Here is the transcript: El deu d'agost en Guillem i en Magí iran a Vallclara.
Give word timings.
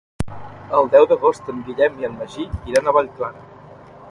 El 0.77 0.89
deu 0.95 1.05
d'agost 1.11 1.53
en 1.53 1.61
Guillem 1.69 2.01
i 2.01 2.09
en 2.09 2.19
Magí 2.23 2.49
iran 2.73 2.87
a 2.93 2.97
Vallclara. 3.01 3.47